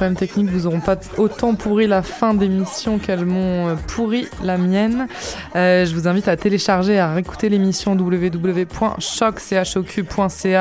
[0.00, 4.56] problèmes techniques vous auront pas autant pourri la fin d'émission qu'elles m'ont euh, pourri la
[4.56, 5.08] mienne.
[5.56, 8.68] Euh, je vous invite à télécharger et à réécouter l'émission www.choc.ca.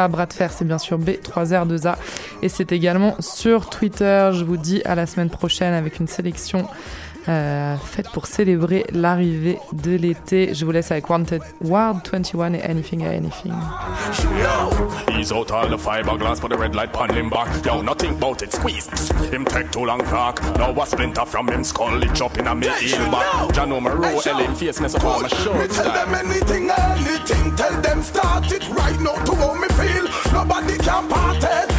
[0.10, 1.96] Bras de fer, c'est bien sûr B3R2A.
[2.42, 4.32] Et c'est également sur Twitter.
[4.34, 6.68] Je vous dis à la semaine prochaine avec une sélection
[7.30, 10.54] euh, fête pour célébrer l'arrivée de l'été.
[10.54, 13.54] Je vous laisse avec Wanted Wild 21 et Anything Anything.
[15.12, 17.48] He's out all the fiberglass for the red light pan him back.
[17.66, 18.88] Yo, nothing about it, squeeze.
[19.32, 20.42] Him take too long crack.
[20.58, 23.26] Now a splinter from him skull, it chop in a me heel back.
[23.54, 27.56] Jano my row, L him face, mess up all my short Tell them anything, anything.
[27.56, 30.06] Tell them start it right now to how me feel.
[30.34, 31.79] Nobody can part it.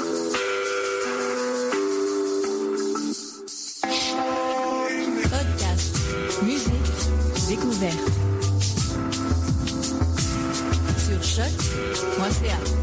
[7.81, 8.11] Découverte.
[10.97, 12.80] Sur choc.ca.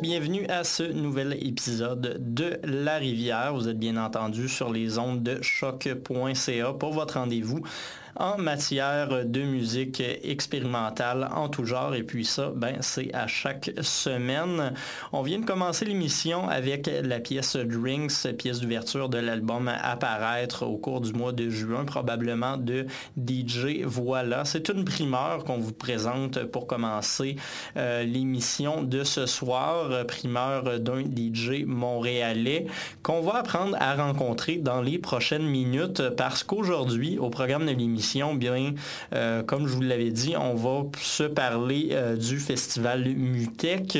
[0.00, 3.52] bienvenue à ce nouvel épisode de La Rivière.
[3.54, 7.62] Vous êtes bien entendu sur les ondes de choc.ca pour votre rendez-vous
[8.22, 11.96] en matière de musique expérimentale en tout genre.
[11.96, 14.72] Et puis ça, ben, c'est à chaque semaine.
[15.12, 20.76] On vient de commencer l'émission avec la pièce Drinks, pièce d'ouverture de l'album Apparaître au
[20.76, 22.86] cours du mois de juin, probablement de
[23.18, 24.44] DJ Voilà.
[24.44, 27.34] C'est une primeur qu'on vous présente pour commencer
[27.76, 32.66] euh, l'émission de ce soir, primeur d'un DJ montréalais
[33.02, 38.11] qu'on va apprendre à rencontrer dans les prochaines minutes parce qu'aujourd'hui, au programme de l'émission,
[38.34, 38.74] bien,
[39.14, 43.98] euh, comme je vous l'avais dit, on va se parler euh, du festival Mutec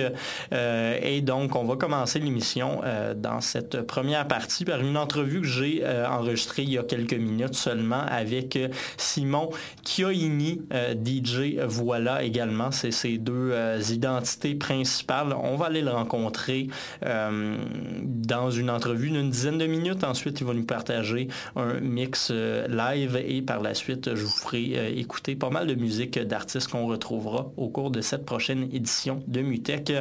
[0.53, 2.81] et donc on va commencer l'émission
[3.17, 7.55] dans cette première partie par une entrevue que j'ai enregistrée il y a quelques minutes
[7.55, 8.59] seulement avec
[8.97, 9.51] Simon
[9.85, 12.71] Chioini, DJ Voilà également.
[12.71, 13.55] C'est ces deux
[13.91, 15.35] identités principales.
[15.43, 16.69] On va aller le rencontrer
[17.03, 20.05] dans une entrevue d'une dizaine de minutes.
[20.05, 24.31] Ensuite, il va nous partager un mix euh, live et par la suite, je vous
[24.31, 28.69] ferai euh, écouter pas mal de musique d'artistes qu'on retrouvera au cours de cette prochaine
[28.73, 29.93] édition de Mutech.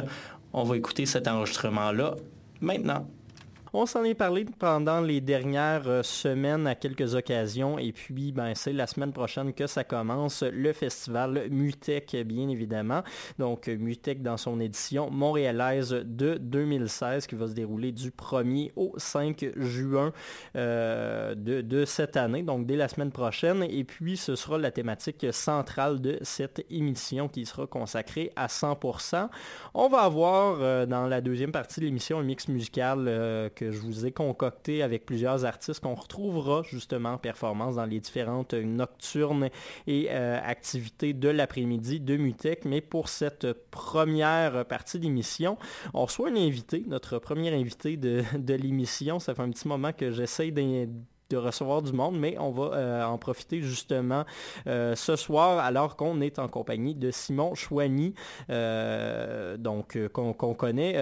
[0.52, 2.16] On va écouter cet enregistrement-là
[2.60, 3.06] maintenant.
[3.74, 8.52] On s'en est parlé pendant les dernières euh, semaines à quelques occasions et puis ben,
[8.54, 13.02] c'est la semaine prochaine que ça commence le festival Mutec bien évidemment.
[13.38, 18.92] Donc Mutec dans son édition montréalaise de 2016 qui va se dérouler du 1er au
[18.98, 20.12] 5 juin
[20.54, 23.62] euh, de, cette année, donc dès la semaine prochaine.
[23.62, 29.30] Et puis ce sera la thématique centrale de cette émission qui sera consacrée à 100%.
[29.72, 33.08] On va avoir euh, dans la deuxième partie de l'émission un mix musical
[33.70, 38.54] je vous ai concocté avec plusieurs artistes qu'on retrouvera justement en performance dans les différentes
[38.54, 39.48] nocturnes
[39.86, 42.64] et euh, activités de l'après-midi de Mutec.
[42.64, 45.56] Mais pour cette première partie d'émission,
[45.94, 49.18] on reçoit un invité, notre premier invité de, de l'émission.
[49.18, 50.52] Ça fait un petit moment que j'essaye
[51.32, 54.24] de recevoir du monde, mais on va euh, en profiter justement
[54.66, 58.14] euh, ce soir alors qu'on est en compagnie de Simon Chouani,
[58.50, 60.92] euh, donc qu'on connaît,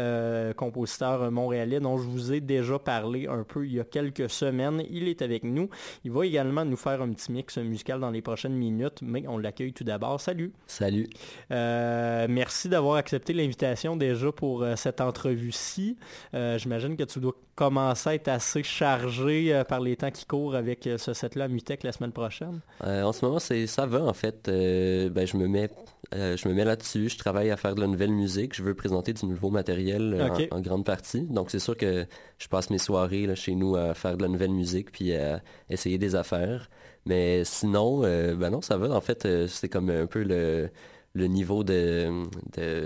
[0.56, 4.82] compositeur montréalais dont je vous ai déjà parlé un peu il y a quelques semaines.
[4.90, 5.68] Il est avec nous.
[6.04, 9.38] Il va également nous faire un petit mix musical dans les prochaines minutes, mais on
[9.38, 10.20] l'accueille tout d'abord.
[10.20, 10.52] Salut.
[10.66, 11.08] Salut.
[11.50, 15.96] merci d'avoir accepté l'invitation déjà pour cette entrevue-ci.
[16.32, 20.86] J'imagine que tu dois commencer à être assez chargé par les temps qui court avec
[20.86, 22.60] euh, ce set-là à Mutec la semaine prochaine?
[22.84, 24.48] Euh, en ce moment, c'est ça va en fait.
[24.48, 25.68] Euh, ben, je me mets,
[26.10, 27.10] je me mets là-dessus.
[27.10, 28.56] Je travaille à faire de la nouvelle musique.
[28.56, 31.20] Je veux présenter du nouveau matériel en, grande partie.
[31.24, 32.06] Donc c'est sûr que
[32.38, 35.42] je passe mes soirées là, chez nous à faire de la nouvelle musique puis à
[35.68, 36.70] essayer des affaires.
[37.04, 38.88] Mais sinon, ben non, ça va.
[38.90, 40.70] En fait, c'est comme un peu le
[41.12, 42.24] le niveau de,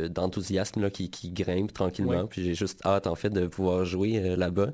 [0.09, 2.27] d'enthousiasme qui, qui, grimpe tranquillement.
[2.27, 4.71] Puis j'ai juste hâte en fait de pouvoir jouer là-bas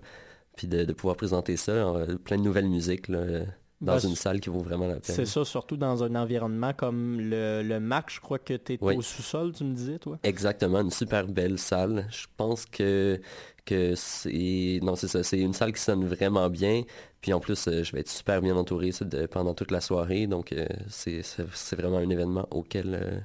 [0.60, 3.46] puis de, pouvoir présenter ça, euh, plein de nouvelles musiques dans
[3.80, 5.16] bah, une salle qui vaut vraiment la peine.
[5.16, 8.78] C'est ça, surtout dans un environnement comme le, le MAC, je crois que tu es
[8.82, 10.18] au sous-sol, tu me disais, toi?
[10.22, 12.06] Exactement, une super belle salle.
[12.10, 13.18] Je pense que,
[13.64, 14.80] que c'est...
[14.82, 16.82] Non, c'est ça, c'est une salle qui sonne vraiment bien.
[17.22, 18.90] Puis en plus, euh, je vais être super bien entouré
[19.30, 20.26] pendant toute la soirée.
[20.26, 21.22] Donc, euh, c'est
[21.72, 23.24] vraiment un événement auquel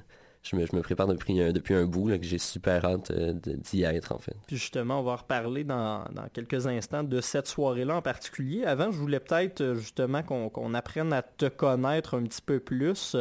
[0.50, 4.12] je me, prépare depuis un, depuis un bout, que j'ai super hâte euh, d'y être
[4.12, 4.36] en fait.
[4.46, 8.64] Puis justement, on va reparler dans, quelques instants de cette soirée-là en particulier.
[8.64, 13.16] Avant, je voulais peut-être euh, justement qu'on apprenne à te connaître un petit peu plus.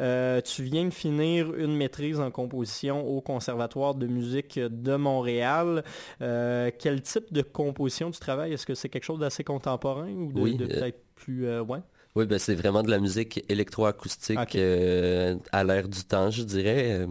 [0.00, 5.82] Euh, tu viens de finir une maîtrise en composition au Conservatoire de musique de Montréal.
[6.20, 8.52] quel type de composition tu travailles?
[8.52, 11.60] Est-ce que c'est quelque chose d'assez contemporain ou de, de peut-être plus...
[11.60, 11.80] ouais?
[12.14, 17.06] Oui, ben c'est vraiment de la musique électroacoustique euh, à l'ère du temps, je dirais.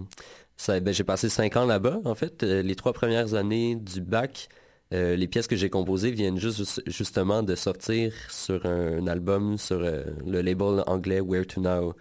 [0.69, 2.43] Euh, ben, j'ai passé cinq ans là-bas, en fait.
[2.43, 4.49] Euh, les trois premières années du bac,
[4.91, 10.41] les pièces que j'ai composées viennent juste justement de sortir sur un, album sur le
[10.41, 11.93] label anglais Where to Now.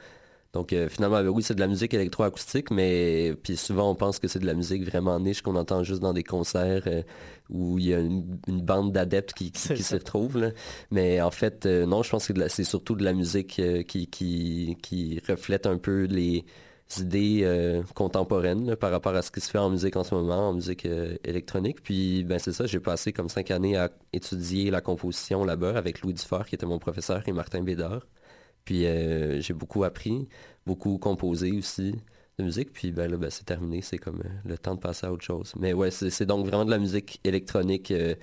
[0.53, 4.27] Donc finalement, ben oui, c'est de la musique électroacoustique, mais puis souvent on pense que
[4.27, 6.85] c'est de la musique vraiment niche qu'on entend juste dans des concerts
[7.51, 10.53] où il y a une, bande d'adeptes qui, qui, se trouvent.
[10.91, 14.09] Mais en fait, euh, non, je pense que c'est surtout de la musique euh, qui,
[14.09, 16.45] qui, qui reflète un peu les
[16.99, 20.51] idées euh, contemporaines par rapport à ce qui se fait en musique en ce moment,
[20.51, 20.87] en musique
[21.25, 21.83] électronique.
[21.83, 26.03] Puis ben c'est ça, j'ai passé comme cinq années à étudier la composition là-bas avec
[26.03, 28.07] Louis Dufort, qui était mon professeur, et Martin Bédard.
[28.67, 28.83] Puis
[29.41, 30.29] j'ai beaucoup appris,
[30.67, 31.95] beaucoup composé aussi
[32.39, 32.73] de musique.
[32.73, 33.81] Puis ben là, ben, c'est terminé.
[33.83, 35.53] C'est comme euh, le temps de passer à autre chose.
[35.59, 37.91] Mais ouais, c'est donc vraiment de la musique électronique.
[37.91, 38.15] Euh,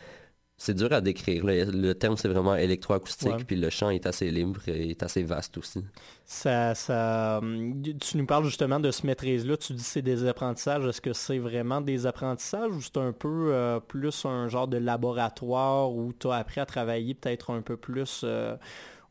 [0.56, 1.44] c'est dur à décrire.
[1.46, 5.58] Le, terme, c'est vraiment électroacoustique, puis le chant est assez libre et est assez vaste
[5.58, 5.84] aussi.
[6.26, 9.58] Ça, ça, hum, tu nous parles justement de ce maîtrise-là.
[9.58, 10.86] Tu dis c'est des apprentissages.
[10.86, 14.78] Est-ce que c'est vraiment des apprentissages ou c'est un peu euh, plus un genre de
[14.78, 18.24] laboratoire où tu as appris à travailler peut-être un peu plus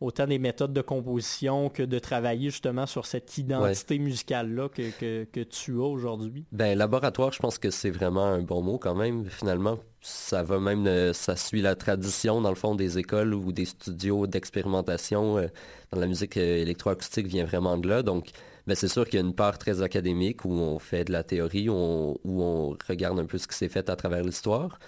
[0.02, 5.42] autant des méthodes de composition que de travailler justement sur cette identité musicale-là que, que,
[5.42, 6.44] tu as aujourd'hui?
[6.52, 9.28] Ben, laboratoire, je pense que c'est vraiment un bon mot quand même.
[9.28, 13.52] Finalement, ça va même, euh, ça suit la tradition dans le fond des écoles ou
[13.52, 15.46] des studios d'expérimentation euh,
[15.92, 18.02] dans la musique électroacoustique vient vraiment de là.
[18.02, 18.30] Donc,
[18.66, 21.22] ben, c'est sûr qu'il y a une part très académique où on fait de la
[21.22, 24.78] théorie, où on, où on regarde un peu ce qui s'est fait à travers l'histoire.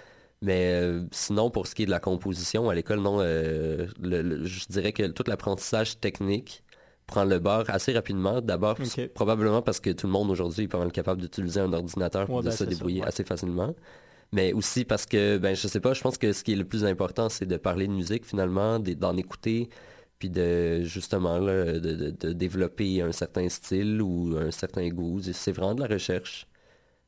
[0.44, 4.66] Mais euh, sinon, pour ce qui est de la composition, à l'école, non, euh, je
[4.68, 6.62] dirais que tout l'apprentissage technique
[7.06, 8.42] prend le bord assez rapidement.
[8.42, 8.76] D'abord,
[9.14, 12.42] probablement parce que tout le monde aujourd'hui est pas mal capable d'utiliser un ordinateur pour
[12.42, 13.74] de ben, se débrouiller assez facilement.
[14.32, 16.66] Mais aussi parce que, ben, je sais pas, je pense que ce qui est le
[16.66, 19.70] plus important, c'est de parler de musique finalement, d'en écouter,
[20.18, 25.22] puis de justement de, développer un certain style ou un certain goût.
[25.22, 26.46] C'est vraiment de la recherche.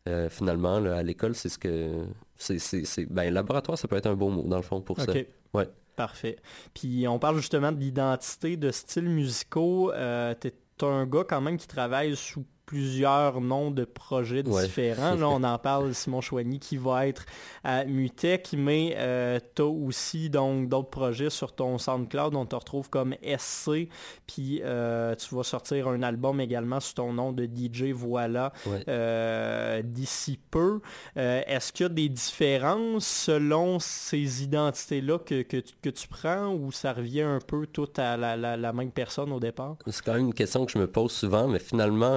[0.09, 2.07] Euh, finalement, à l'école, c'est ce que.
[2.38, 5.12] C'est Ben, laboratoire, ça peut être un bon mot, dans le fond, pour ça.
[5.55, 5.69] Ouais.
[5.97, 6.37] Parfait.
[6.75, 9.93] Puis on parle justement d'identité, de styles musicaux.
[9.93, 15.14] Euh, tu es un gars quand même qui travaille sous plusieurs noms de projets différents.
[15.14, 17.25] Là, on en parle, Simon Chouani qui va être
[17.62, 22.35] à Mutech, mais euh, tu as aussi donc d'autres projets sur ton SoundCloud.
[22.35, 23.88] On te retrouve comme SC,
[24.26, 28.52] puis euh, tu vas sortir un album également sous ton nom de DJ Voilà
[28.88, 30.80] euh, d'ici peu.
[31.14, 36.92] Est-ce qu'il y a des différences selon ces identités-là que, que, tu prends ou ça
[36.92, 39.76] revient un peu tout à la, la même personne au départ?
[39.87, 42.16] C'est quand même une question que je me pose souvent, mais finalement,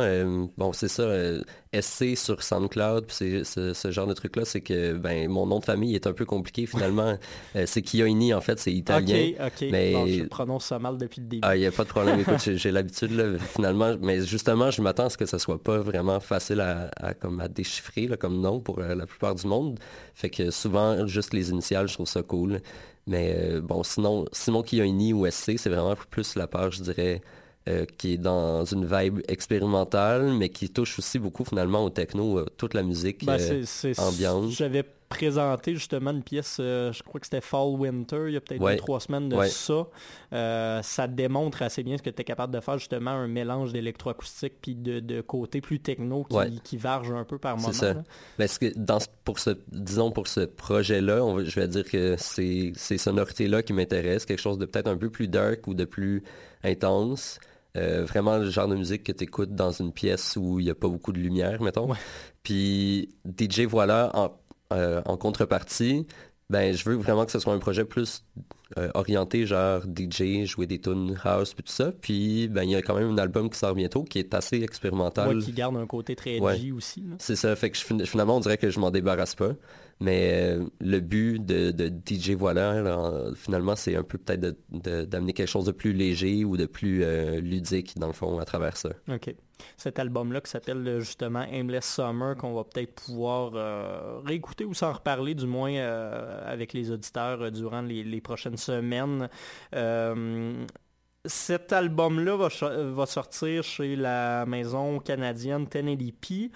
[0.57, 1.41] bon, c'est ça, euh,
[1.73, 5.65] SC sur SoundCloud, puis c'est ce genre de truc-là, c'est que ben, mon nom de
[5.65, 7.17] famille est un peu compliqué finalement.
[7.55, 9.31] euh, c'est Chioini, en fait, c'est italien.
[9.39, 9.67] OK, OK.
[9.71, 9.93] Mais...
[10.07, 11.41] je prononce ça mal depuis le début.
[11.43, 12.19] Ah, il n'y a pas de problème.
[12.19, 13.95] Écoute, j'ai l'habitude, finalement.
[14.01, 17.47] Mais justement, je m'attends à ce que ça soit pas vraiment facile à, comme à
[17.47, 19.79] déchiffrer là, comme nom pour euh, la plupart du monde.
[20.15, 22.61] Fait que souvent, juste les initiales, je trouve ça cool.
[23.07, 27.21] Mais bon, sinon, Simon Chioini ou SC, c'est vraiment plus la page, je dirais,
[27.67, 32.39] euh, qui est dans une vibe expérimentale, mais qui touche aussi beaucoup finalement au techno,
[32.39, 34.51] euh, toute la musique ben, euh, ambiante.
[34.51, 38.77] J'avais présenté justement une pièce, je crois que c'était Fall Winter, il y a peut-être
[38.77, 39.87] trois semaines de ça.
[40.83, 44.53] ça démontre assez bien ce que tu es capable de faire, justement, un mélange d'électroacoustique
[44.61, 46.25] puis de, côté plus techno
[46.63, 47.71] qui, varge un peu par moment.
[47.73, 48.03] C'est ça.
[48.37, 52.71] Mais ce que dans, pour ce, disons pour ce projet-là, je vais dire que c'est
[52.75, 56.23] ces sonorités-là qui m'intéressent, quelque chose de peut-être un peu plus dark ou de plus
[56.63, 57.39] intense.
[57.77, 60.71] Euh, vraiment le genre de musique que tu écoutes dans une pièce où il n'y
[60.71, 61.89] a pas beaucoup de lumière, mettons.
[62.43, 64.31] Puis DJ Voilà, en,
[64.73, 66.05] euh, en, contrepartie,
[66.49, 68.25] ben je veux vraiment que ce soit un projet plus
[68.77, 71.91] euh, orienté genre DJ, jouer des tunes house puis tout ça.
[71.91, 74.61] Puis ben il y a quand même un album qui sort bientôt qui est assez
[74.61, 75.37] expérimental.
[75.37, 77.03] Ouais, qui garde un côté très edgy aussi.
[77.19, 79.53] C'est ça, fait que finalement on dirait que je m'en débarrasse pas.
[80.01, 81.73] Mais euh, le but de,
[82.05, 86.65] DJ Voilà, finalement, c'est un peu peut-être d'amener quelque chose de plus léger ou de
[86.65, 88.89] plus euh, ludique, dans le fond, à travers ça.
[89.09, 89.35] OK.
[89.77, 93.51] Cet album-là qui s'appelle euh, justement Aimless Summer, qu'on va peut-être pouvoir
[94.25, 95.75] réécouter ou s'en reparler, du moins
[96.45, 99.29] avec les auditeurs durant les, prochaines semaines.
[101.25, 106.49] Cet album-là va, sortir chez la maison canadienne 1080p,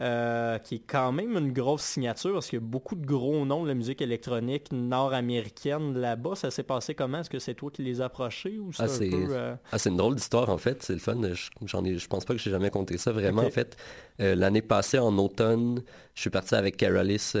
[0.00, 3.44] euh, qui est quand même une grosse signature parce qu'il y a beaucoup de gros
[3.44, 6.36] noms de la musique électronique nord-américaine là-bas.
[6.36, 7.20] Ça s'est passé comment?
[7.20, 9.98] Est-ce que c'est toi qui les as approchés ou c'est ah, euh, ah, c'est une
[9.98, 10.82] drôle d'histoire en fait.
[10.82, 11.20] C'est le fun.
[11.66, 13.76] J'en ai, je pense pas que j'ai jamais compté ça vraiment en fait.
[14.20, 15.82] Euh, l'année passée en automne,
[16.14, 17.32] je suis parti avec Carolis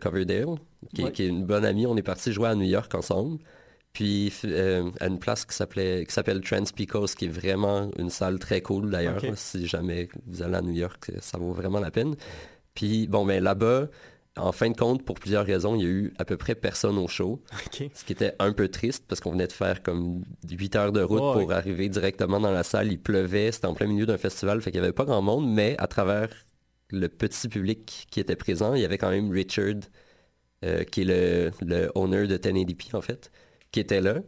[0.00, 0.56] Coverdale,
[0.94, 1.86] qui, qui, est une bonne amie.
[1.86, 3.38] On est parti jouer à New York ensemble.
[3.94, 8.40] Puis euh, à une place qui s'appelait qui s'appelle Transpicos, qui est vraiment une salle
[8.40, 9.22] très cool d'ailleurs.
[9.36, 12.16] Si jamais vous allez à New York, ça vaut vraiment la peine.
[12.74, 13.86] Puis bon, ben là-bas,
[14.36, 16.98] en fin de compte, pour plusieurs raisons, il y a eu à peu près personne
[16.98, 17.40] au show.
[17.94, 21.02] Ce qui était un peu triste parce qu'on venait de faire comme 8 heures de
[21.02, 22.90] route pour arriver directement dans la salle.
[22.90, 25.48] Il pleuvait, c'était en plein milieu d'un festival, fait qu'il n'y avait pas grand monde,
[25.48, 26.30] mais à travers
[26.90, 29.82] le petit public qui était présent, il y avait quand même Richard,
[30.64, 33.30] euh, qui est le, le owner de 1080p en fait
[33.74, 34.20] qui était là,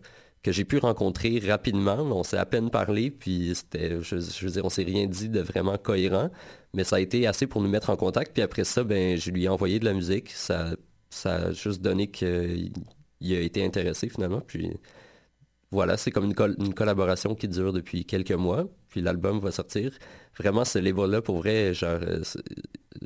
[0.42, 1.98] que j'ai pu rencontrer rapidement.
[1.98, 5.40] On s'est à peine parlé, puis c'était, je, veux dire, on s'est rien dit de
[5.40, 6.30] vraiment cohérent,
[6.74, 8.32] mais ça a été assez pour nous mettre en contact.
[8.32, 10.30] Puis après ça, ben, je lui ai envoyé de la musique.
[10.30, 10.74] Ça,
[11.10, 12.72] ça a juste donné qu'il
[13.22, 14.40] a été intéressé finalement.
[14.40, 14.72] Puis
[15.70, 19.92] voilà, c'est comme une, une, collaboration qui dure depuis quelques mois, puis l'album va sortir.
[20.38, 22.22] Vraiment, ce label-là, pour vrai, genre, euh,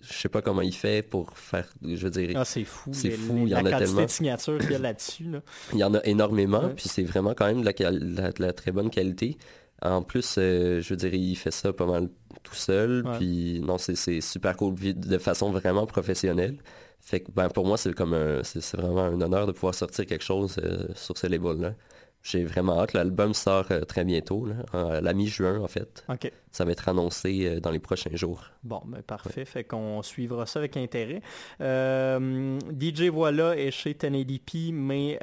[0.00, 2.30] je sais pas comment il fait pour faire, je veux dire...
[2.36, 2.90] Ah, c'est fou.
[2.92, 4.02] C'est fou, il y en a tellement.
[4.02, 5.26] de signatures qu'il y a là-dessus.
[5.72, 9.36] Il y en a énormément, puis c'est vraiment quand même de la, très bonne qualité.
[9.82, 12.08] En plus, euh, je veux dire, il fait ça pas mal
[12.44, 16.56] tout seul, puis non, c'est super cool, de façon vraiment professionnelle.
[17.00, 20.22] Fait que ben, pour moi, c'est comme c'est vraiment un honneur de pouvoir sortir quelque
[20.22, 21.74] chose euh, sur ce label-là.
[22.22, 22.92] J'ai vraiment hâte.
[22.92, 26.04] L'album sort euh, très bientôt, là, la mi-juin en fait.
[26.50, 28.44] Ça va être annoncé euh, dans les prochains jours.
[28.62, 29.44] Bon, ben parfait.
[29.44, 31.22] Fait qu'on suivra ça avec intérêt.
[31.60, 35.18] Euh, DJ Voilà est chez 1080p, mais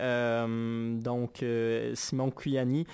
[1.02, 1.44] donc
[1.94, 2.88] Simon Cuyani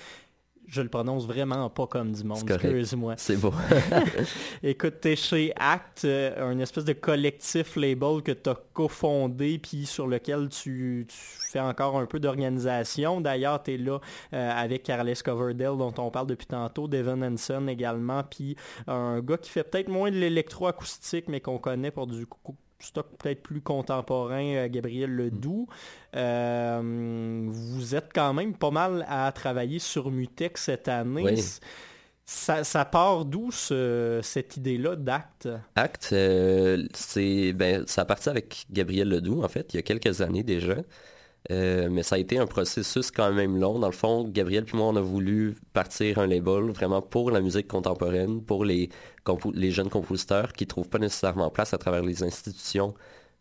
[0.66, 3.14] je le prononce vraiment pas comme du monde, excuse-moi.
[3.16, 3.52] C'est beau.
[4.62, 9.86] Écoute, t'es chez Act, euh, un espèce de collectif label que tu as cofondé, puis
[9.86, 11.06] sur lequel tu,
[11.50, 13.20] fais encore un peu d'organisation.
[13.20, 14.00] D'ailleurs, tu es là
[14.32, 18.56] euh, avec Carles Coverdale, dont on parle depuis tantôt, Devin Hanson également, puis
[18.86, 22.26] un gars qui fait peut-être moins de l'électroacoustique, mais qu'on connaît pour du
[22.84, 25.66] stock peut-être plus contemporain, euh, Gabriel Ledoux.
[26.16, 31.36] Euh, vous êtes quand même pas mal à travailler sur Mutex cette année.
[32.26, 35.48] Ça, part d'où cette idée-là d'acte?
[35.76, 39.82] Acte, euh, c'est ben, ça a parti avec Gabriel Ledoux, en fait, il y a
[39.82, 40.76] quelques années déjà.
[41.50, 43.78] Euh, mais ça a été un processus quand même long.
[43.78, 47.40] Dans le fond, Gabriel puis moi, on a voulu partir un label vraiment pour la
[47.40, 48.88] musique contemporaine, pour les,
[49.52, 52.94] les jeunes compositeurs qui trouvent pas nécessairement place à travers les institutions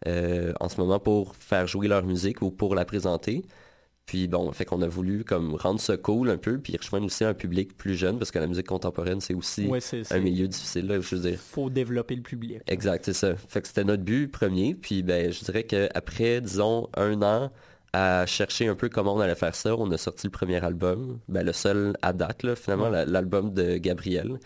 [0.05, 3.45] euh, en ce moment pour faire jouer leur musique ou pour la présenter.
[4.05, 7.23] Puis bon, fait qu'on a voulu comme rendre ça cool un peu, puis rejoindre aussi
[7.23, 9.69] un public plus jeune, parce que la musique contemporaine, c'est aussi
[10.11, 11.39] un milieu difficile, là, je veux dire.
[11.39, 12.59] Faut développer le public.
[12.67, 13.35] Exact, c'est ça.
[13.47, 17.49] Fait que c'était notre but premier, puis ben, je dirais qu'après, disons, un an,
[17.93, 19.75] à chercher un peu comment on allait faire ça.
[19.75, 23.77] On a sorti le premier album, ben, le seul à date, là, finalement, l'album de
[23.77, 24.39] Gabriel,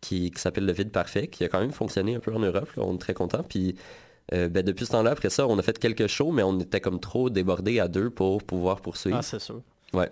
[0.00, 2.70] qui, s'appelle Le Vide Parfait, qui a quand même fonctionné un peu en Europe.
[2.76, 3.42] on est très content.
[3.42, 3.74] Puis
[4.32, 6.80] euh, ben, depuis ce temps-là, après ça, on a fait quelques shows, mais on était
[6.80, 9.16] comme trop débordés à deux pour pouvoir poursuivre.
[9.18, 9.62] Ah, c'est sûr.
[9.92, 10.10] Ouais.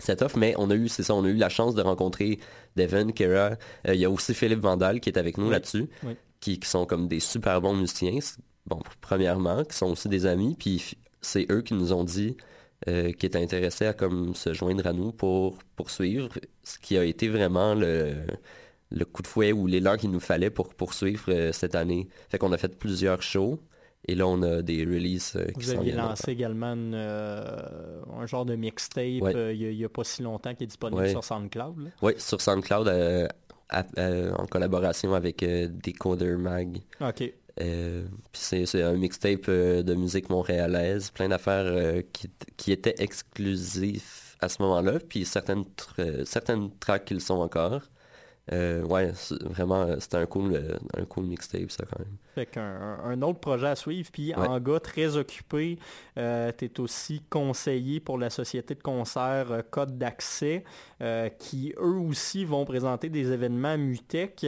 [0.00, 2.38] C'est tough, mais on a eu, c'est ça, on a eu la chance de rencontrer
[2.76, 3.56] Devin, Kera.
[3.88, 5.88] Euh, il y a aussi Philippe Vandal qui est avec nous là-dessus,
[6.38, 8.18] qui, qui, sont comme des super bons musiciens.
[8.66, 10.54] Bon, premièrement, qui sont aussi des amis.
[10.56, 10.96] Puis
[11.28, 12.36] c'est eux qui nous ont dit
[12.88, 16.28] euh, qu'ils étaient intéressés à comme se joindre à nous pour poursuivre,
[16.62, 18.14] ce qui a été vraiment le,
[18.90, 22.08] le coup de fouet ou l'élan qu'il nous fallait pour poursuivre euh, cette année.
[22.28, 23.60] Fait qu'on a fait plusieurs shows.
[24.06, 28.54] Et là, on a des releases euh, qui Vous aviez lancé également un genre de
[28.54, 31.90] mixtape il n'y a, pas si longtemps qui est disponible sur SoundCloud.
[32.00, 32.88] Oui, sur SoundCloud
[33.70, 36.80] en collaboration avec Decoder Mag.
[37.00, 37.34] OK.
[37.60, 44.36] Euh, c'est un mixtape euh, de musique montréalaise, plein d'affaires euh, qui, qui, étaient exclusifs
[44.40, 45.64] à ce moment-là, puis certaines,
[46.24, 47.82] certaines tracks qui le sont encore.
[48.52, 52.16] ouais, vraiment, c'était un cool, un cool mixtape, ça, quand même.
[52.36, 54.08] Fait qu'un un autre projet à suivre.
[54.12, 55.78] Puis en gars très occupé,
[56.14, 60.62] tu es aussi conseiller pour la société de concert Code d'accès,
[61.38, 64.46] qui eux aussi vont présenter des événements Mutech.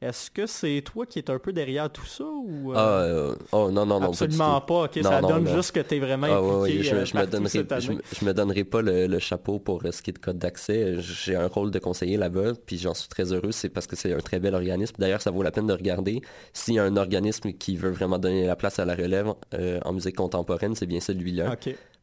[0.00, 3.34] Est-ce que c'est toi qui es un peu derrière tout ça ou euh, ah, euh,
[3.50, 6.84] oh, non non non absolument pas, ça donne juste que tu es vraiment ah, impliqué
[6.84, 10.20] je, je, me donnerai, je, me donnerai pas le, chapeau pour ce qui est de
[10.20, 10.94] code d'accès.
[11.00, 13.50] J'ai un rôle de conseiller là-bas puis j'en suis très heureux.
[13.50, 14.94] C'est parce que c'est un très bel organisme.
[15.00, 16.22] D'ailleurs ça vaut la peine de regarder.
[16.52, 19.80] S'il y a un organisme qui veut vraiment donner la place à la relève euh,
[19.84, 21.56] en musique contemporaine c'est bien celui-là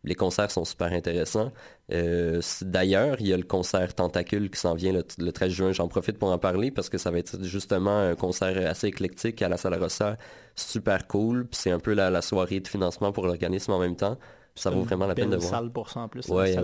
[0.05, 1.51] les concerts sont super intéressants.
[1.91, 5.71] Euh, d'ailleurs, il y a le concert Tentacule qui s'en vient le, 13 juin.
[5.71, 9.41] J'en profite pour en parler parce que ça va être justement un concert assez éclectique
[9.41, 10.17] à la Salle Rossa.
[10.55, 11.47] Super cool.
[11.51, 14.17] c'est un peu la, soirée de financement pour l'organisme en même temps.
[14.57, 15.49] Ça vaut vraiment la peine de voir.
[15.49, 16.25] salle pour ça en plus.
[16.29, 16.55] Ouais,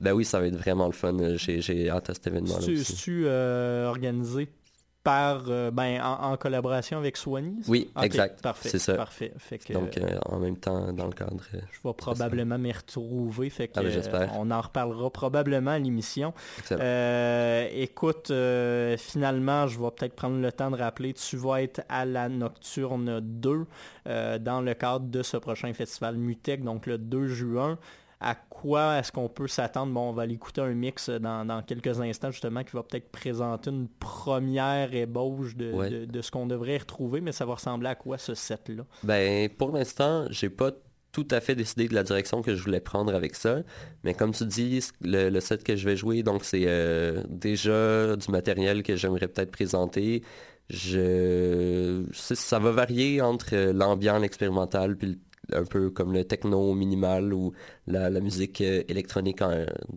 [0.00, 1.16] Ben oui, ça va être vraiment le fun.
[1.36, 2.66] J'ai hâte à cet événement-là.
[2.96, 4.48] Tu, euh, organisé
[5.06, 8.42] euh, ben, en, collaboration avec Swanee Oui, exact.
[8.42, 8.68] Parfait.
[8.68, 8.94] C'est ça.
[8.94, 9.32] Parfait.
[9.70, 11.42] Donc, euh, en même temps, dans le cadre.
[11.54, 13.50] Euh, je vais probablement m'y retrouver.
[13.50, 16.32] Fait ah, ben, on en reparlera probablement à l'émission.
[16.70, 18.32] écoute,
[18.98, 23.20] finalement, je vais peut-être prendre le temps de rappeler, tu vas être à la Nocturne
[23.20, 23.66] 2
[24.40, 27.78] dans le cadre de ce prochain festival Mutec, donc le 2 juin
[28.20, 29.92] à quoi est-ce qu'on peut s'attendre?
[29.92, 33.70] Bon, on va aller écouter un mix dans, quelques instants, justement, qui va peut-être présenter
[33.70, 38.18] une première ébauche de, de, ce qu'on devrait retrouver, mais ça va ressembler à quoi
[38.18, 38.84] ce set-là?
[39.04, 40.72] Ben, pour l'instant, j'ai pas
[41.12, 43.62] tout à fait décidé de la direction que je voulais prendre avec ça.
[44.04, 48.30] Mais comme tu dis, le, set que je vais jouer, donc c'est euh, déjà du
[48.30, 50.22] matériel que j'aimerais peut-être présenter.
[50.70, 55.18] Je, ça va varier entre l'ambiance expérimentale puis le
[55.52, 57.52] un peu comme le techno minimal ou
[57.86, 59.40] la, musique euh, électronique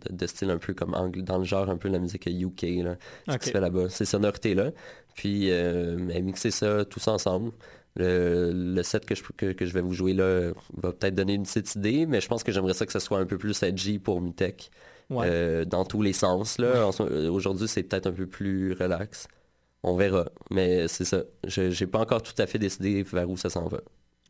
[0.09, 3.37] de, style un peu comme angle, dans le genre un peu la musique UK là,
[3.37, 4.71] qui se fait là-bas, ces sonorités-là.
[5.15, 7.51] Puis euh, mixer ça tous ensemble.
[7.97, 11.75] Le, set que je, que, je vais vous jouer là va peut-être donner une petite
[11.75, 14.21] idée, mais je pense que j'aimerais ça que ce soit un peu plus edgy pour
[14.21, 14.71] Mutech.
[15.11, 16.57] Euh, dans tous les sens.
[16.57, 16.89] là.
[17.29, 19.27] Aujourd'hui, c'est peut-être un peu plus relax.
[19.83, 20.29] On verra.
[20.49, 21.23] Mais c'est ça.
[21.45, 23.81] Je n'ai pas encore tout à fait décidé vers où ça s'en va.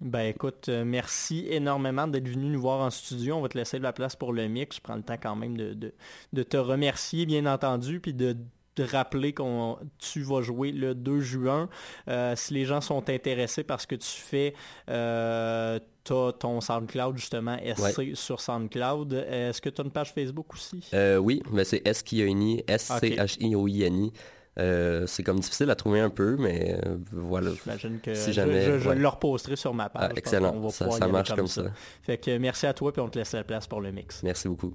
[0.01, 3.35] Ben écoute, euh, merci énormément d'être venu nous voir en studio.
[3.35, 4.77] On va te laisser de la place pour le mix.
[4.77, 5.93] Je prends le temps quand même de, de,
[6.33, 8.35] de te remercier, bien entendu, puis de,
[8.77, 11.69] de rappeler qu'on tu vas jouer le 2 juin.
[12.07, 14.55] Euh, si les gens sont intéressés par ce que tu fais,
[14.89, 19.13] euh, tu as ton SoundCloud justement SC sur SoundCloud.
[19.13, 20.83] Est-ce que tu as une page Facebook aussi?
[20.95, 24.13] Euh, oui, mais c'est S-K-I-O-N-I, S-C-H-I-O-I-N-I.
[24.59, 27.51] Euh, c'est comme difficile à trouver un peu, mais euh, voilà.
[27.63, 30.09] J'imagine que si jamais, je, je, le reposterai sur ma page.
[30.11, 31.63] Ah, excellent, ça, ça marche comme, comme ça.
[31.63, 31.71] ça.
[32.03, 34.21] Fait que merci à toi, puis on te laisse la place pour le mix.
[34.23, 34.73] Merci beaucoup.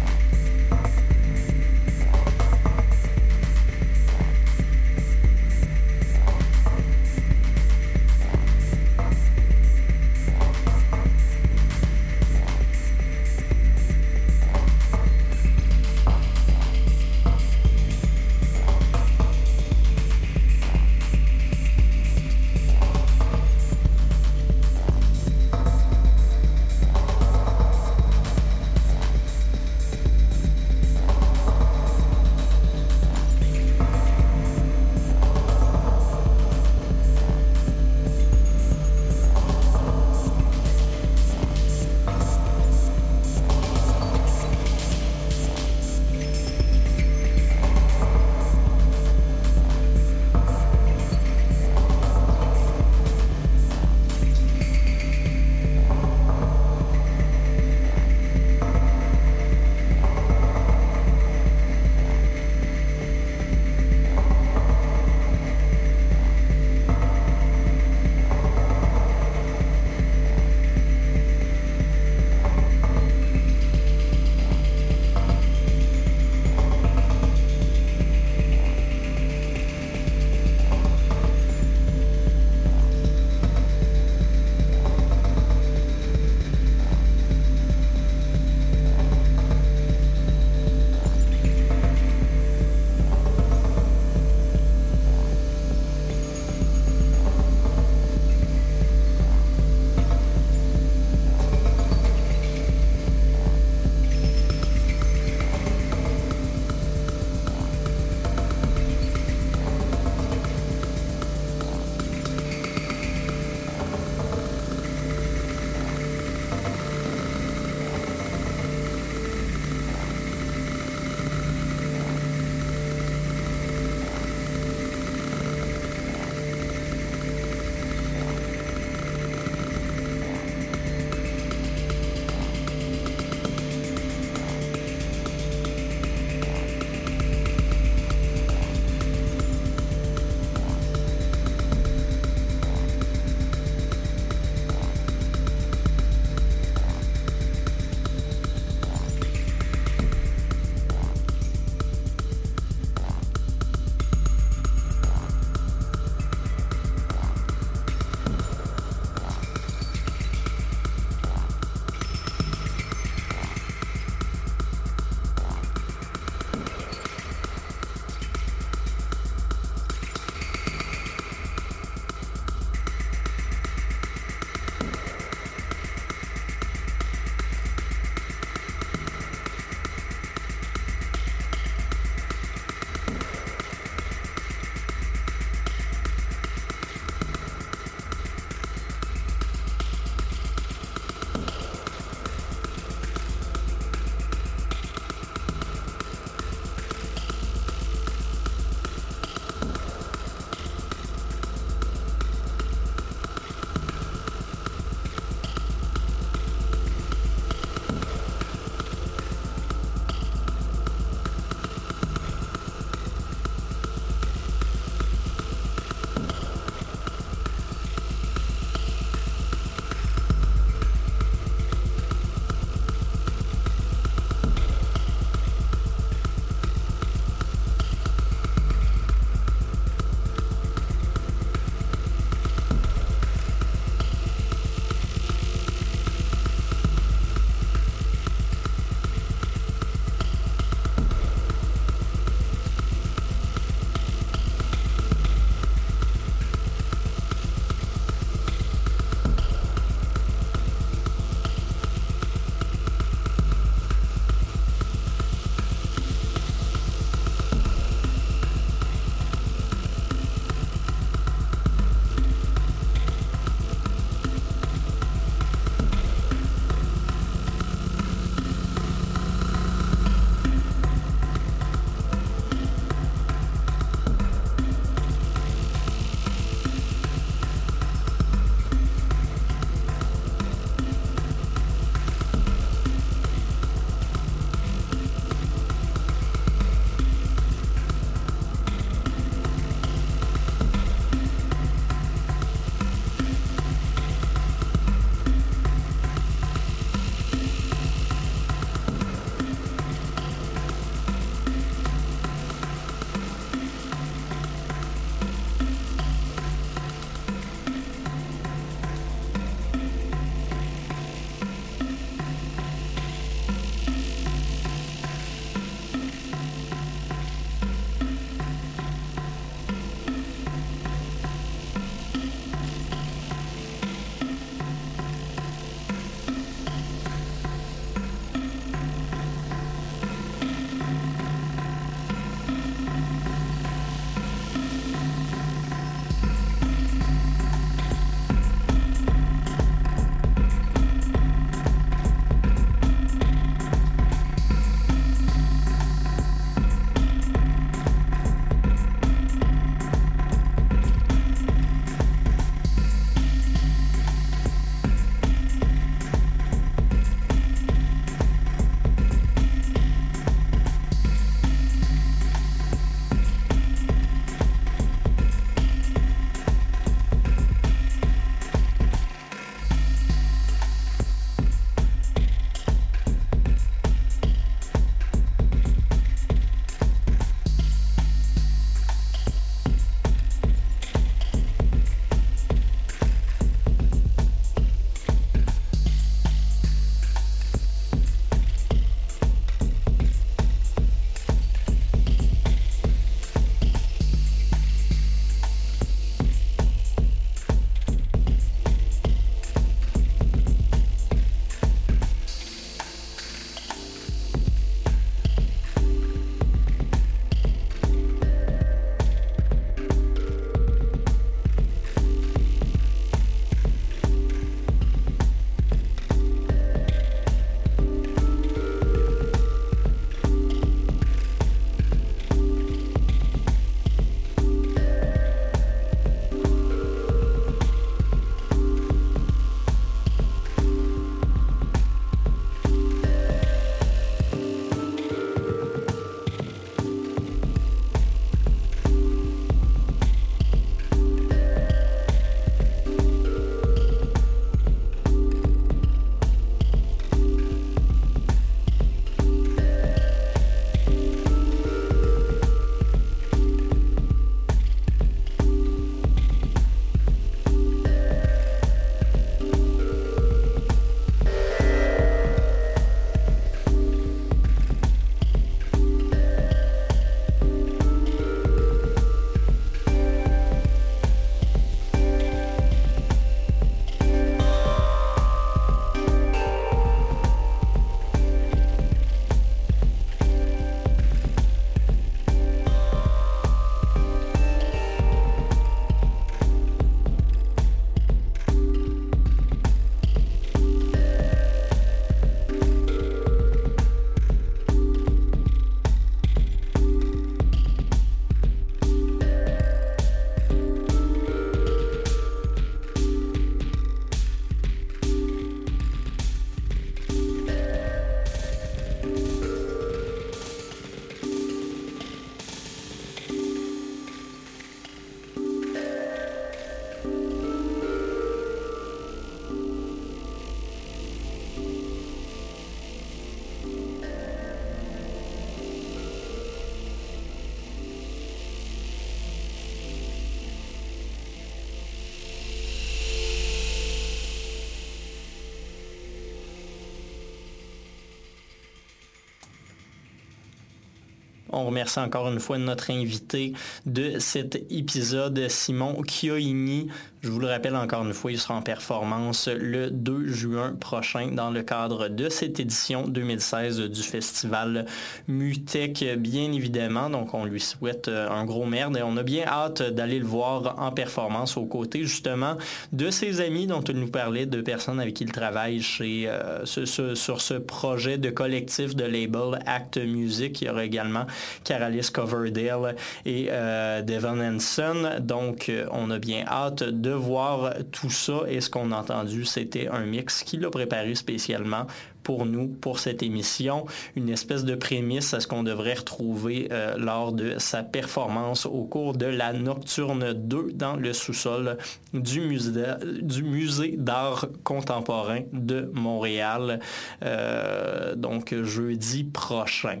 [541.56, 543.54] On remercie encore une fois notre invité
[543.86, 546.88] de cet épisode, Simon Chioini.
[547.26, 551.32] Je vous le rappelle encore une fois, il sera en performance le 2 juin prochain
[551.32, 554.86] dans le cadre de cette édition 2016 du festival
[555.26, 557.10] Mutech, bien évidemment.
[557.10, 560.24] Donc, on lui souhaite euh, un gros merde et on a bien hâte d'aller le
[560.24, 562.58] voir en performance aux côtés justement
[562.92, 567.40] de ses amis dont il nous parlait, de personnes avec qui il travaille euh, sur
[567.40, 570.62] ce projet de collectif de label Act Music.
[570.62, 571.26] Il y aura également
[571.64, 575.18] Caralis Coverdale et euh, Devon Hanson.
[575.18, 579.88] Donc, on a bien hâte de voir tout ça et ce qu'on a entendu, c'était
[579.88, 581.86] un mix qu'il a préparé spécialement
[582.26, 583.86] pour nous, pour cette émission,
[584.16, 588.82] une espèce de prémisse à ce qu'on devrait retrouver euh, lors de sa performance au
[588.82, 591.78] cours de la Nocturne 2 dans le sous-sol
[592.12, 596.80] du musée, d'art contemporain de Montréal,
[597.22, 600.00] euh, donc jeudi prochain.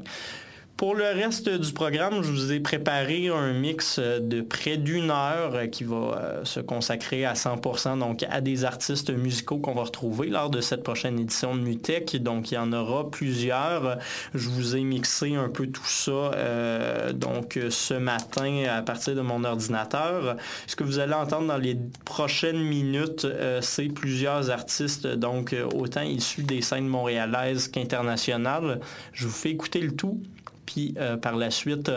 [0.76, 5.70] Pour le reste du programme, je vous ai préparé un mix de près d'une heure
[5.72, 10.28] qui va euh, se consacrer à 100% donc à des artistes musicaux qu'on va retrouver
[10.28, 12.22] lors de cette prochaine édition de Mutech.
[12.22, 13.96] Donc il y en aura plusieurs.
[14.34, 19.22] Je vous ai mixé un peu tout ça euh, donc ce matin à partir de
[19.22, 20.36] mon ordinateur.
[20.66, 26.02] Ce que vous allez entendre dans les prochaines minutes, euh, c'est plusieurs artistes donc autant
[26.02, 28.80] issus des scènes montréalaises qu'internationales.
[29.14, 30.20] Je vous fais écouter le tout
[30.66, 31.90] puis euh, par la suite,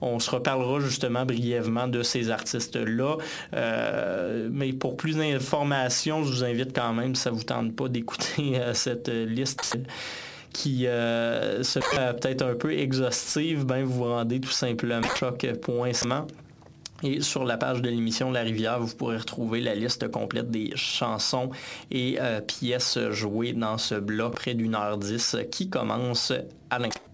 [0.00, 3.18] on se reparlera justement brièvement de ces artistes-là.
[3.54, 7.88] Euh, mais pour plus d'informations, je vous invite quand même, si ça vous tente pas
[7.88, 9.78] d'écouter euh, cette liste
[10.52, 16.28] qui se fait peut-être un peu exhaustive, ben vous vous rendez tout simplement choc.cement.
[17.02, 20.70] Et sur la page de l'émission La Rivière, vous pourrez retrouver la liste complète des
[20.76, 21.50] chansons
[21.90, 26.32] et pièces jouées dans ce bloc près d'une heure dix qui commence
[26.70, 27.13] à l'instant.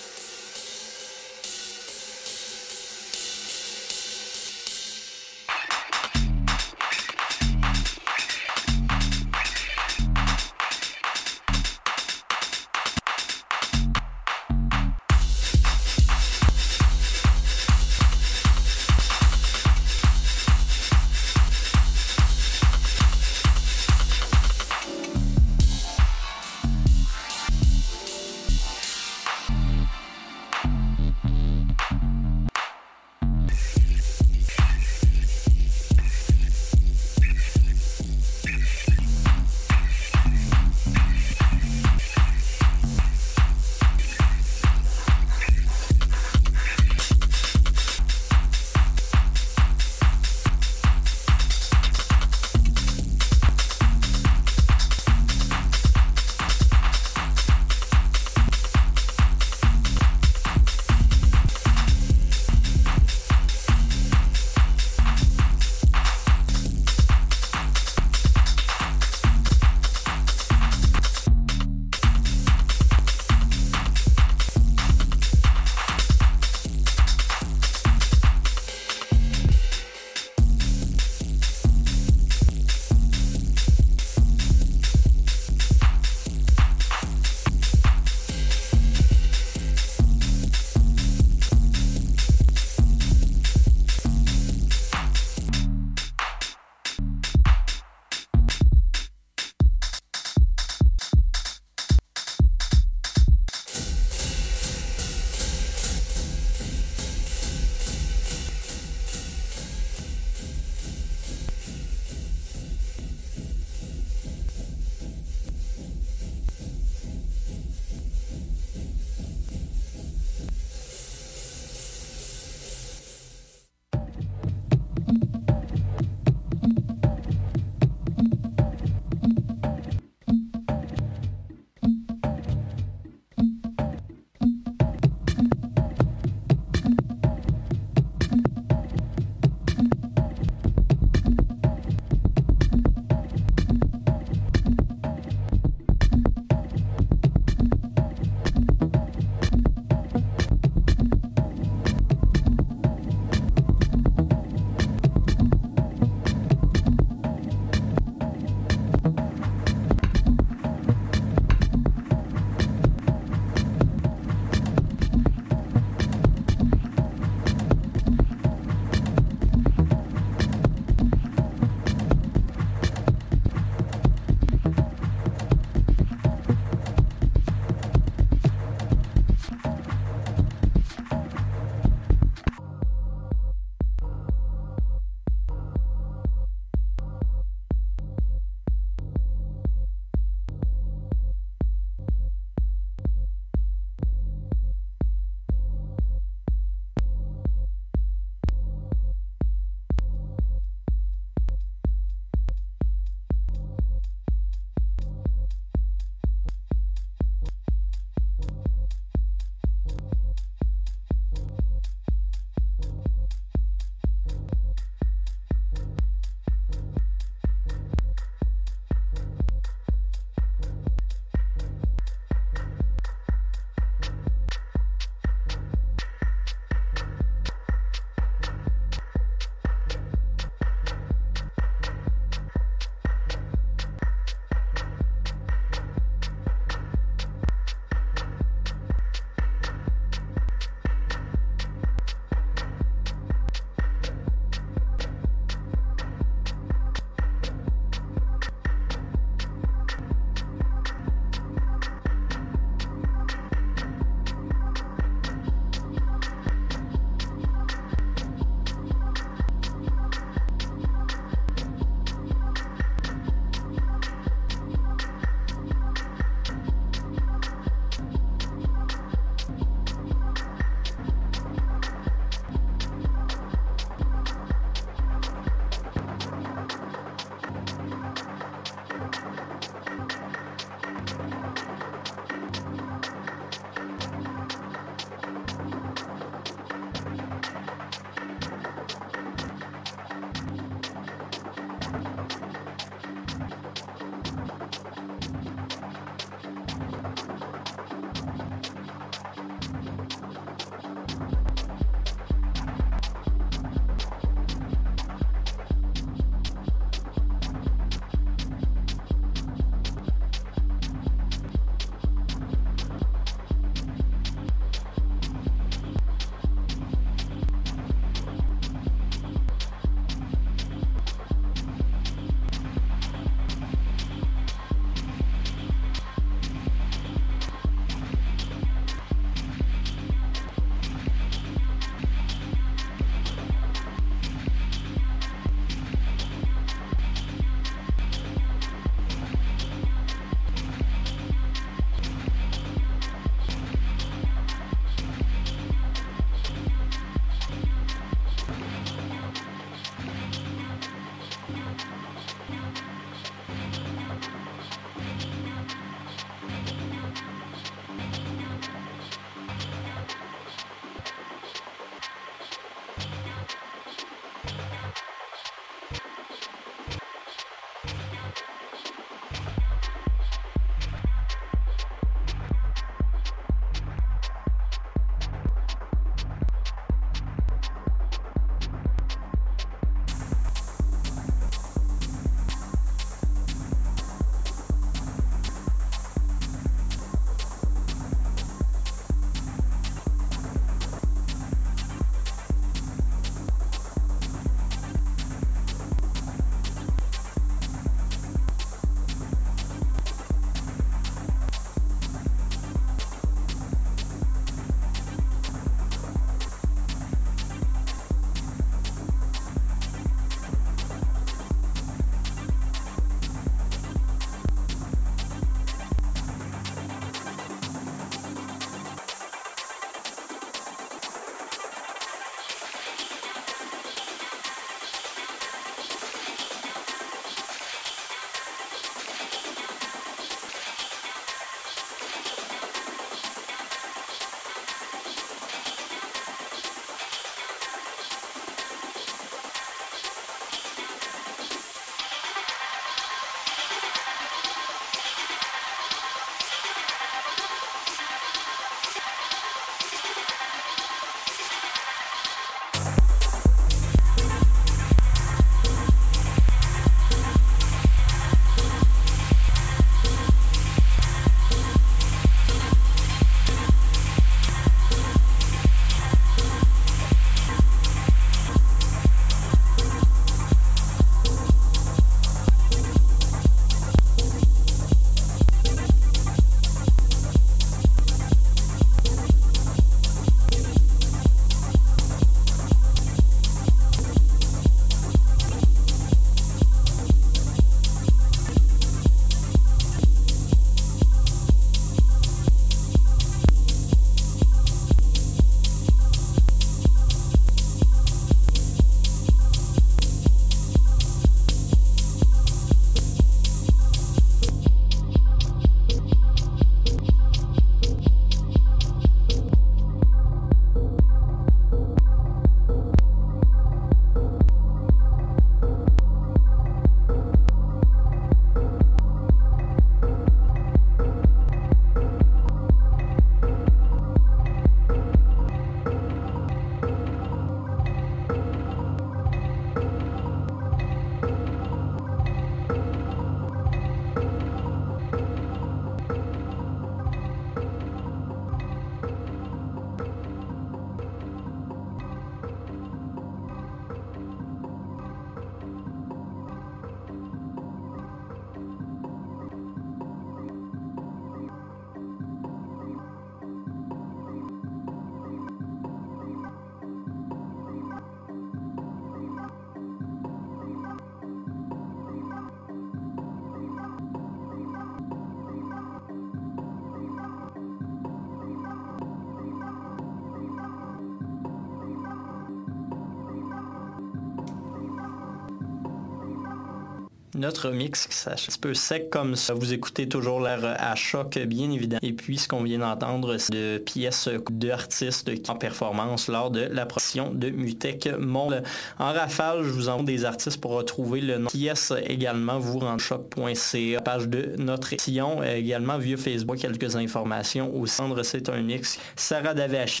[577.42, 579.52] Notre mix qui s'achète un petit peu sec comme ça.
[579.52, 581.98] Vous écoutez toujours l'air à choc, bien évidemment.
[582.02, 586.86] Et puis, ce qu'on vient d'entendre, c'est de pièces d'artistes en performance lors de la
[586.86, 588.62] production de Mutec Monde.
[588.98, 591.48] En rafale, je vous envoie des artistes pour retrouver le nom.
[591.48, 597.86] Pièce également, vous rendre choc.ca, page de notre émission, également via Facebook, quelques informations au
[597.86, 598.98] centre, c'est un mix.
[599.16, 600.00] Sarah Davache,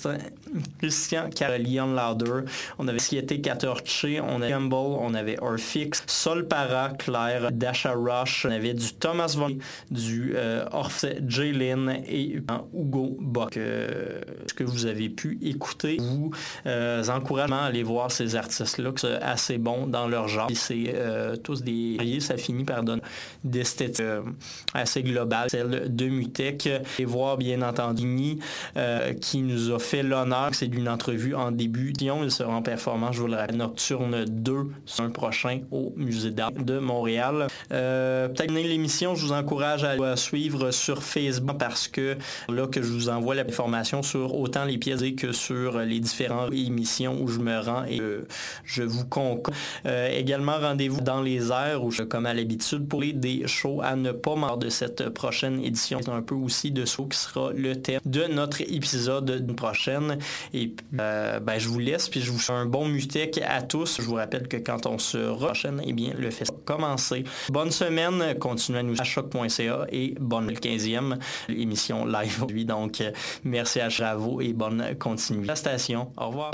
[0.82, 2.44] Christian Carolian Lauder,
[2.76, 8.46] on avait Siete Catorche, on avait Campbell, on avait Orfix, Sol Para, Claire, Dasha Rush,
[8.46, 9.56] on avait du Thomas Von,
[9.92, 10.64] du euh,
[11.28, 12.42] Jaylin et
[12.74, 13.56] Hugo Bock.
[13.56, 16.32] Euh, ce que vous avez pu écouter, vous
[16.66, 20.50] euh, encouragement à aller voir ces artistes-là, qui sont assez bons dans leur genre.
[20.52, 23.02] C'est euh, tous des ça finit par donner
[23.44, 24.22] des esthétiques euh,
[24.74, 26.68] assez globales, celle de Mutec.
[26.98, 28.38] Et voir bien entendu
[29.20, 31.92] qui nous a fait l'honneur, c'est d'une entrevue en début.
[32.00, 34.56] Il sera en performance, je vous le rappelle, Nocturne 2,
[34.98, 37.46] un prochain au Musée d'art de Montréal.
[37.72, 42.16] Euh, Peut-être l'émission, je vous encourage à la suivre sur Facebook parce que
[42.48, 47.20] là que je vous envoie l'information sur autant les pièces que sur les différentes émissions
[47.20, 48.26] où je me rends et euh,
[48.64, 49.54] je vous concorde.
[49.86, 53.80] Euh, également, rendez-vous dans les airs où je, comme à l'habitude, pour les des shows
[53.82, 56.00] à ne pas manquer de cette prochaine édition.
[56.02, 60.18] C'est un peu aussi de ce qui sera le thème de notre épisode prochaine.
[60.52, 60.61] Et
[60.98, 64.00] euh, ben, je vous laisse, puis je vous fais un bon mutec à tous.
[64.00, 65.18] Je vous rappelle que quand on se
[65.52, 67.24] prochaine, eh bien, le festival va commencer.
[67.48, 71.18] Bonne semaine, continuez à nous à choc.ca et bonne 15e
[71.48, 72.64] émission live aujourd'hui.
[72.64, 73.02] Donc,
[73.44, 74.96] merci à Chavo et bonne
[75.54, 76.52] station, au revoir.